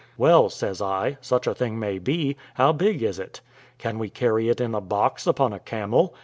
[0.17, 3.41] "Well," says I, "such a thing may be; how big is it?
[3.77, 6.15] Can we carry it in a box upon a camel?